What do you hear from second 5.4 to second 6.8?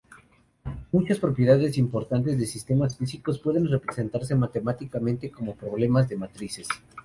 problemas de matrices.